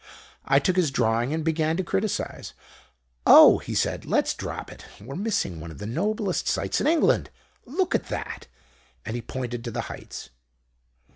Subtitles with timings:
[0.45, 2.53] "I took his drawing and began to criticise.
[3.27, 4.83] 'Oh!' he said, 'let's drop it.
[4.99, 7.29] We're missing one of the noblest sights in England.
[7.67, 8.47] Look at that!'
[9.05, 10.31] And he pointed to the heights.